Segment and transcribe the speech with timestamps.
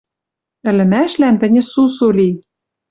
[0.69, 2.29] Ӹлӹмӓшлӓн тӹньӹ сусу ли.